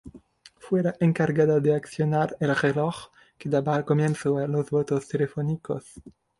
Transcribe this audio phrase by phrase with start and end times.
[0.57, 6.01] Fue la encargada de accionar el reloj que daba comienzo a los votos telefónicos.